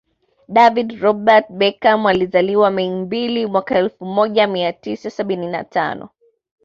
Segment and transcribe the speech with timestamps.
[0.47, 6.09] David Robert Beckham alizaliwa Mei Mbili mwaka elfu moja mia tisa sabini na tano